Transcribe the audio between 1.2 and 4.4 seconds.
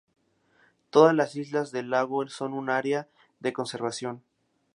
islas del lago son un área de conservación.